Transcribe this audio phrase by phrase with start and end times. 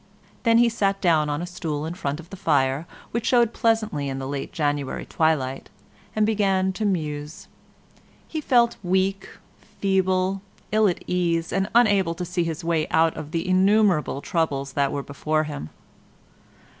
[0.41, 4.09] Then he sat down on a stool in front of the fire, which showed pleasantly
[4.09, 5.69] in the late January twilight,
[6.15, 7.47] and began to muse.
[8.27, 9.29] He felt weak,
[9.79, 10.41] feeble,
[10.71, 14.91] ill at ease and unable to see his way out of the innumerable troubles that
[14.91, 15.69] were before him.